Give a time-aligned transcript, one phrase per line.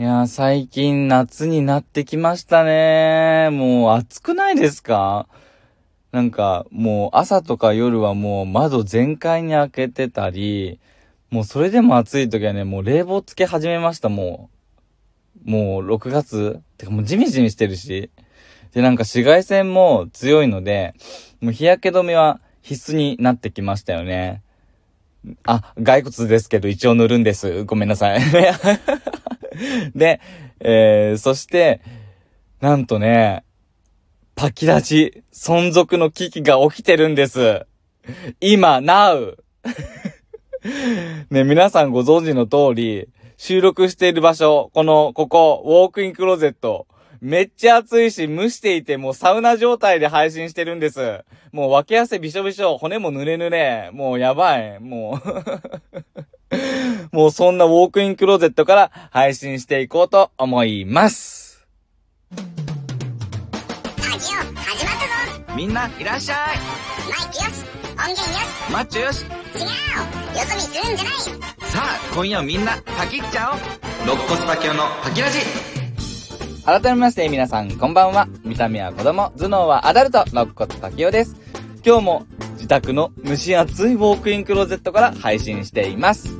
[0.00, 3.48] いやー、最近夏になってきましたね。
[3.50, 5.26] もう暑くないですか？
[6.12, 10.78] なんか、もう朝とか夜はもう窓全開に開けてたり、
[11.30, 14.50] もうそれでも暑い時はね、もう冷房つけ始めました、も
[15.44, 15.50] う。
[15.50, 16.60] もう6月？
[16.76, 18.12] てかもうジメジメしてるし。
[18.72, 20.94] で、なんか紫外線も強いので、
[21.40, 24.44] もう日焼け止めは必須になってきましたよね。
[25.44, 27.64] あ、骸骨ですけど一応塗るんです。
[27.64, 28.20] ごめんなさい。
[29.94, 30.20] で、
[30.60, 31.80] えー、そして、
[32.60, 33.44] なんとね、
[34.34, 37.66] パキラジ、存続の危機が起きてるんです。
[38.40, 39.36] 今、now!
[41.30, 46.86] ね、皆さんご存知の通り、収録している場所、この、ここ、ウォークインクローゼット、
[47.20, 51.24] めっちゃ暑いし、蒸していて、もうサウナ状態で配信してるんです。
[51.52, 56.37] もう分け汗びしょびしょ、骨も濡れ濡れ、もうやばい、もう
[57.18, 61.66] もうそんなウォークインクローゼットから配信していこうと思います。
[62.30, 62.36] ラ
[64.16, 64.94] ジオ、始まっ
[65.44, 65.56] たぞ。
[65.56, 66.36] みんな、いらっしゃい。
[67.10, 67.64] マイクよし。
[67.96, 68.72] 音源よし。
[68.72, 69.24] マッチョよし。
[69.24, 69.30] 違う。
[69.32, 69.34] よ
[70.46, 71.14] そ見するんじゃない。
[71.18, 73.58] さあ、今夜みんな、パキっちゃおう。
[74.04, 75.40] 肋骨パキオのパキラジ。
[76.64, 78.28] 改めまして皆さんこんばんは。
[78.44, 81.34] 見た目は子供、頭脳はアダルト、肋骨パキオです。
[81.84, 86.37] 今日も自宅の蒸し暑いウォークインクローゼットから配信しています。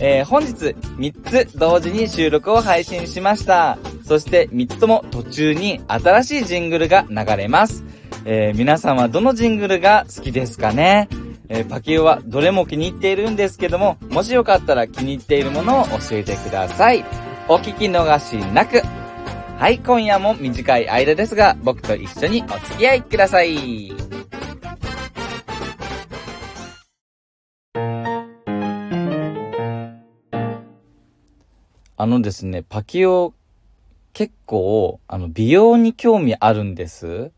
[0.00, 3.78] えー、本日3つ同時に収録を配信しました。
[4.04, 7.84] そして3つとも途中に新しいジングルが流れます。
[8.24, 11.08] えー、皆さんはどのジングルが好きですかね？
[11.48, 17.04] えー、パキオはどれも気に入っているんですけども、もしよかったら気に入っているものを教えてください。
[17.48, 18.80] お聞き逃しなく。
[19.58, 23.92] はい、今夜も短い間ですが、僕と一緒にお付き合いください。
[32.04, 33.32] あのですね、パキオ、
[34.12, 37.32] 結構、あの、美容に興味あるんです。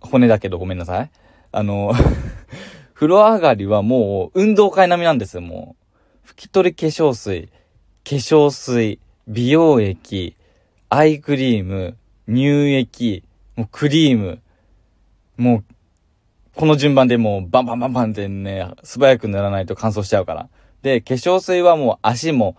[0.00, 1.10] 骨だけどごめんなさい。
[1.50, 1.92] あの
[2.94, 5.74] 風呂上がりはもう運動会並みなんですよ、も
[6.24, 6.28] う。
[6.28, 7.50] 拭き取り化粧水、化
[8.04, 10.36] 粧水、美容液、
[10.88, 11.96] アイクリーム、
[12.28, 13.24] 乳液、
[13.56, 14.40] もうクリーム、
[15.36, 15.74] もう、
[16.54, 20.48] この順番でもうバンバンバンバンってね、素早く塗らないと乾燥しちゃうから。
[20.82, 22.56] で、化粧水はもう足も、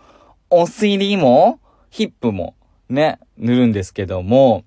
[0.54, 2.56] お尻も、ヒップも、
[2.90, 4.66] ね、塗るんですけども、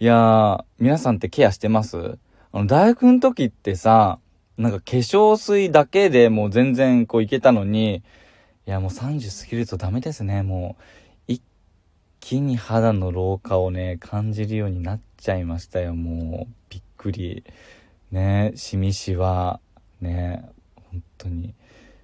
[0.00, 2.18] いやー、皆さんってケアしてます？
[2.50, 4.18] あの、大学の時ってさ、
[4.56, 7.96] なんか化粧水だけでもう全然こういけたのに、
[8.66, 10.82] いやもう30過ぎるとダメですね、もう。
[11.28, 11.42] 一
[12.20, 16.54] 気に肌の老化をね、感じるようになっちゃいましたよ、もう。
[16.70, 17.44] びっくり。
[18.10, 19.60] ね、しみしわ。
[20.00, 20.48] ね、
[20.90, 21.54] 本当に。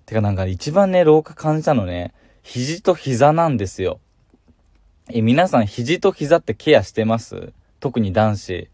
[0.06, 4.00] てかなんか一番ね、老化感じたのね、肘と膝なんですよ。
[5.10, 7.52] え、皆さん肘と膝ってケアしてます？
[7.80, 8.68] 特に男子。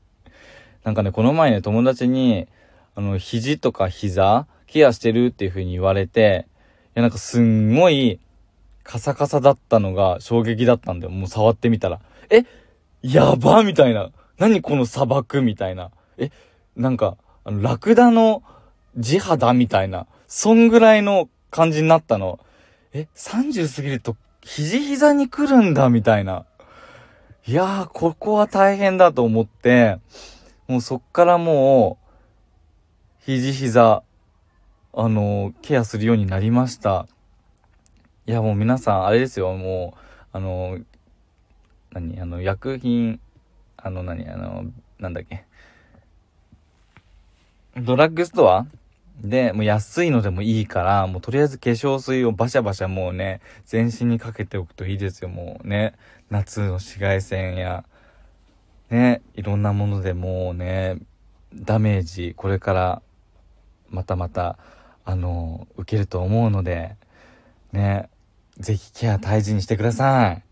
[0.85, 2.49] なんかね、この前ね、友達に、
[2.95, 6.47] あの、肘とか膝、ケアしてるっていう風に言われて、
[6.89, 8.21] いや、なんかすんごい、
[8.85, 11.13] カサカサだったのが衝撃だったんだよ。
[11.13, 12.01] もう触ってみたら。
[12.31, 12.45] え
[13.03, 14.11] やばみたいな。
[14.39, 15.43] 何この砂漠？
[15.43, 15.91] みたいな。
[16.17, 16.31] え
[16.75, 18.43] なんか、あの、ラクダの
[18.97, 19.53] 地肌？
[19.53, 20.07] みたいな。
[20.29, 22.39] そんぐらいの感じになったの。
[22.93, 26.45] え、30過ぎると、肘膝に来るんだ、みたいな。
[27.47, 29.99] いやー、ここは大変だと思って、
[30.69, 34.03] もうそっからもう、肘膝、
[34.93, 37.07] あのー、ケアするようになりました。
[38.27, 39.99] いや、もう皆さん、あれですよ、もう、
[40.33, 40.79] あの、
[41.93, 43.19] 何、あの、薬品、
[43.79, 44.67] あの、何、あの、
[44.99, 45.47] なんだっけ。
[47.79, 48.67] ドラッグストア
[49.21, 55.95] で、もう安いのでもいいから、もうとりあえず化粧水をバシャバシャもうね、全身にかけておくといいですよ、もうね。
[56.31, 57.85] 夏の紫外線や、
[58.91, 60.99] ね、いろんなものでもうね、
[61.55, 63.03] ダメージ、これから、
[63.91, 64.59] またまた、
[65.05, 66.97] あの、受けると思うので、
[67.73, 68.09] ね、
[68.59, 70.48] ぜひケア大事にしてください。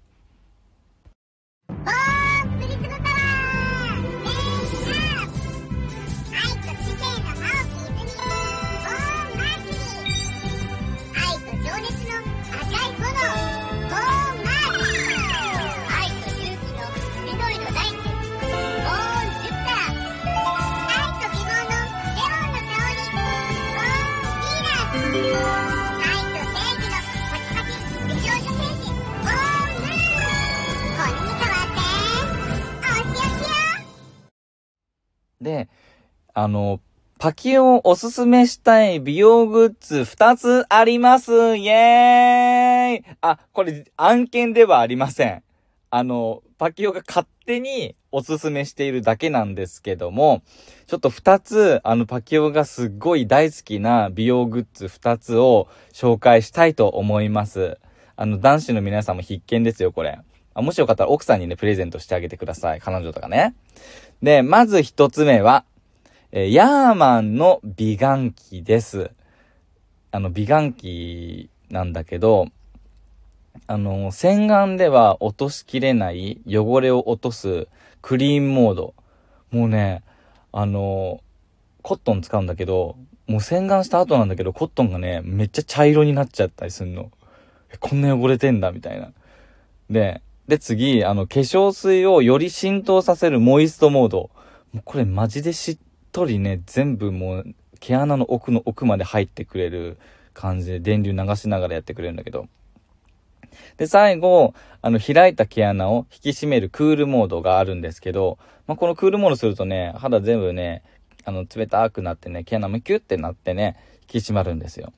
[35.46, 35.68] で、
[36.34, 36.80] あの、
[37.20, 45.44] パキをおすすめしたい美容グッズ2つありますイェーに、あ、これ案件ではありません。
[45.88, 50.42] あの、パキオが勝手におすすめしているだけなんですけども、
[50.88, 57.78] ちょっと二つ、あの、パキオがすっごい大好きな美容グッズ二つを紹介したいと思います。
[58.16, 60.18] あの、男子の皆さんも必見ですよ、これ。
[60.58, 62.80] あもしよかったら奥さんにね、プレゼントしてあげてください。
[62.80, 63.54] 彼女とかね。
[64.22, 65.64] で、まず一つ目は、
[66.32, 69.10] え、ヤーマンの美顔器です。
[70.10, 72.48] あの、美顔器なんだけど、
[73.66, 77.68] あの、洗顔では落としきれない汚れを落とす
[78.00, 78.94] クリーンモード。
[79.50, 80.02] もうね、
[80.52, 81.20] あの、
[81.82, 82.96] コットン使うんだけど、
[83.26, 87.10] もう洗顔した後なんだけど、コットンがね、めっちゃ茶色になっちゃったりすんの。
[87.80, 89.12] こんな汚れてんだ、みたいな。
[89.90, 94.30] で、で、次、あの、化粧水をより浸透させるモイストモード。
[94.72, 95.78] もうこれマジでしっ
[96.12, 99.98] とりね、全部もう、毛穴の奥の奥まで入ってくれる
[100.34, 102.48] 感じで電流流しながらやってくれるんだけど。
[103.76, 110.82] で、最後、あの、開いた毛穴を引き締めるクールモードがあるんですけど、まあ、このクールモードするとね、肌全部ね、
[111.24, 114.92] あの、冷たくなってね、毛穴もキュッてなってね、引き締まるんですよ。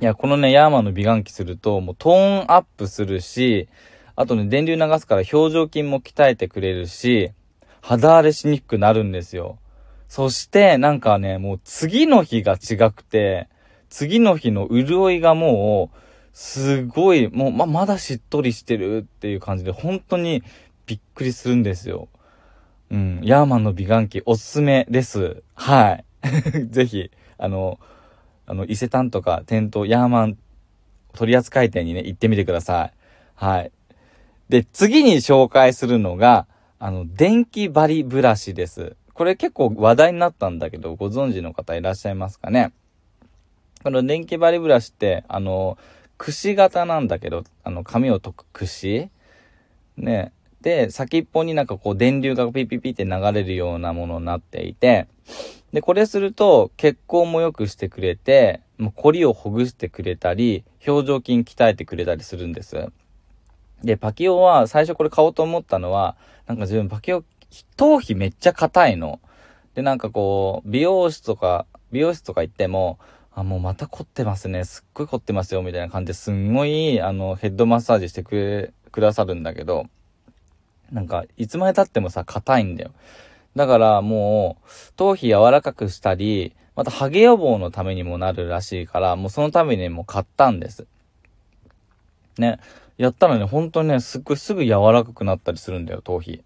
[0.00, 3.68] いや、このね、ヤーマンの美顔器すると、もうトーンアップするし、
[4.20, 7.30] あとね、電流流すから表情筋も鍛えてくれるし、
[7.80, 9.60] 肌荒れしにくくなるんですよ。
[10.08, 13.48] そして、なんかね、もう次の日が違くて、
[13.90, 15.98] 次の日の潤いがもう、
[16.32, 20.42] すごい、もう、ま、まだしっとりしてるっていう感じで、本当に
[20.86, 22.08] びっくりするんですよ。
[22.90, 25.44] うん、ヤーマンの美顔器おすすめです。
[25.54, 26.04] はい。
[26.70, 27.78] ぜひ、あの、
[28.46, 30.38] あの、伊勢丹とか店頭、ヤーマン
[31.12, 32.92] 取扱店にね、行ってみてください。
[33.36, 33.70] はい。
[34.48, 36.46] で、次に紹介するのが、
[36.78, 38.96] あの、電気バリブラシです。
[39.12, 42.72] これ結構話題になったんだけど、ご存知の方いらっしゃいますかね？
[43.82, 45.76] この電気バリブラシって、あの、
[46.16, 49.08] 串型なんだけど、あの、紙を解く串
[49.96, 50.32] ね。
[50.60, 55.06] で、先っぽになんかこう電流がピピピって流れるようなものになっていて、
[55.72, 62.90] で、これすると血行も良くしてくれて、もうコリをほぐしてくれたり、表情筋鍛えてくれたりするんです。
[63.82, 66.16] で、パキオは最初これ買おうと思ったのは、
[66.46, 67.24] なんか自分パキオ
[67.76, 69.20] 頭皮めっちゃ硬いの。
[69.74, 72.98] で、なんかこう、美容室とか、美容室とか行っても、
[73.34, 74.64] あ、もうまた凝ってますね。
[74.64, 79.86] すっごい凝ってますよ、みたいな感じですんごい、あの、ヘッドマッサージしてくれ、くださるんだけど、
[80.90, 82.90] なんか、いつまで経ってもさ、硬いんだよ。
[83.54, 90.86] だからもう、頭皮柔らかくしたり、またハゲ予防のためにもなるらしいから、もうそのためにもう買ったんです。
[92.38, 92.58] ね。
[92.98, 96.42] やったらね、本当にね、すっごいすぐ柔らかくなったりするんだよ、頭皮。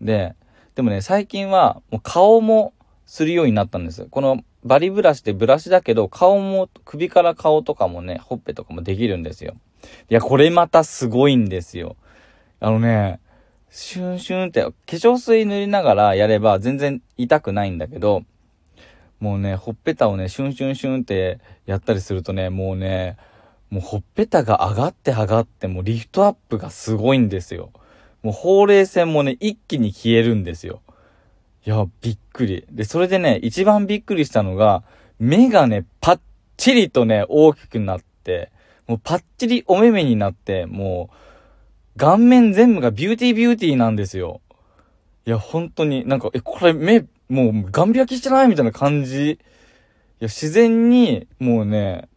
[0.00, 0.34] で、
[0.74, 2.72] でもね、最近はもう顔も
[3.04, 4.06] するようになったんです。
[4.06, 9.54] このバリブラシってブラシだけど、顔も、首から顔とかもね、ほっぺとかもできるんですよ。
[10.08, 11.96] いや、これまたすごいんですよ。
[12.60, 13.18] あのね、
[13.70, 18.22] シュンシュンって、化粧水塗りながらやれば全然痛くないんだけど、
[19.18, 23.16] もうね、ほっぺたをね、シュンシュンシュンってやったりするとね、もうね、
[23.72, 27.72] もうほっぺたが上がって上がって、もうリフトアップがすごいんですよ。
[28.22, 30.82] もうほうれい線もね、一気に消えるんですよ。
[31.64, 32.66] いや、びっくり。
[32.70, 34.84] で、それでね、一番びっくりしたのが、
[35.18, 36.20] 目がね、パッ
[36.58, 38.52] チリとね、大きくなって、
[38.86, 41.08] もうパッチリお目目になって、も
[41.96, 44.42] う、顔面全部がビューティービューティーなんですよ。
[45.24, 49.30] いや、本当に、なんか、え、これ目、もう、ガン開きしてないみたいな感じ。
[49.30, 49.38] い
[50.18, 52.10] や、自然に、もうね、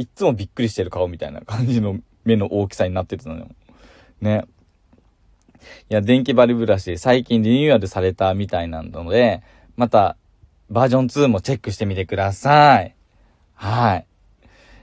[0.00, 3.48] いつもびっくりしてる顔みたいな感じの目の大きさになってたのよ。
[4.22, 4.46] ね。
[5.90, 9.42] いや、電気バリブラシ、最近リニューアルされたみたいなので、
[9.76, 10.16] また、
[10.70, 12.94] バージョン2もチェックしてみてください。
[13.52, 14.06] はい。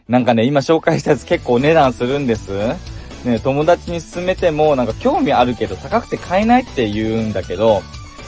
[0.07, 2.51] なんかね、今紹介したやつ結構お値段するんです。
[3.25, 7.81] ね、友達に勧めても、なんか興味あるけど高くて買えないって言うんだけど、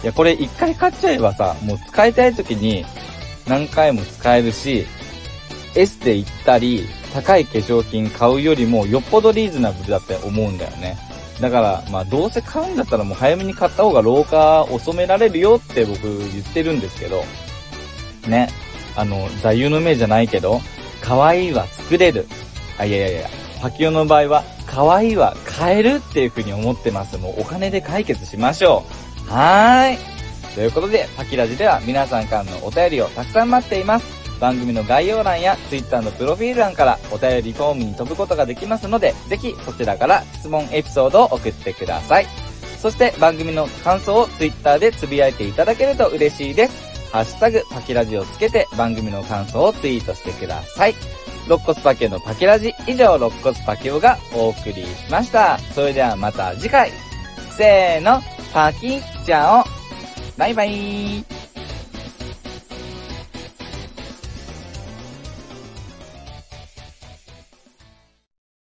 [0.03, 2.83] いや、これ一回買っちゃえばさ、もう使いたい時に
[3.47, 4.87] 何回も使えるし、
[5.75, 10.97] エステ行ったり、高い化粧品買うよりもよっぽどリーズナブルだって思うんだよね。
[11.39, 17.23] だから、まあ、どうせ買うんだったらもう早めに買った方が老化を染められるよって僕言ってるんですけど、
[18.27, 18.49] ね。
[18.95, 20.59] あの、座右の銘じゃないけど、
[21.01, 22.27] 可愛いは作れる。
[22.77, 23.29] あ、いやいやいや、
[23.61, 27.17] パキオの場合は、可愛いは買えるっていう風に思ってます。
[27.17, 28.83] もうお金で解決しましょ
[29.27, 29.31] う。
[29.31, 29.97] はーい。
[30.55, 34.18] ということで、パキラジでは皆さんからのお便りをたくさん待っています。
[34.39, 42.27] 番組の概要欄や Twitter のプロフィール欄からお便りフォームに飛ぶことができますので、ぜひそちらから質問エピソードを送ってください。
[42.81, 46.89] そして番組の感想を Twitter でつぶやいていただけると嬉しいです。
[47.11, 50.95] ハッシュタグパキラジをつけて番組の感想をツイートしてください。
[51.45, 52.73] 肋骨パケオのパケラジ。
[52.87, 55.57] 以上、肋骨パケオがお送りしました。
[55.73, 56.91] それではまた次回。
[57.57, 58.21] せーの、
[58.53, 59.63] パキッチャオ。
[60.37, 61.38] バイバイ。